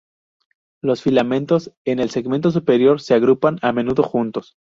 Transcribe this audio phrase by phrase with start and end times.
[0.81, 4.57] Los filamentos en el segmento superior se agrupan a menudo juntos.